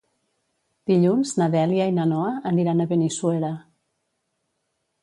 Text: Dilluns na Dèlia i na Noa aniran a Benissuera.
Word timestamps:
Dilluns 0.91 1.33
na 1.41 1.49
Dèlia 1.57 1.87
i 1.91 1.93
na 1.99 2.07
Noa 2.15 2.33
aniran 2.53 2.83
a 2.83 2.89
Benissuera. 2.95 3.55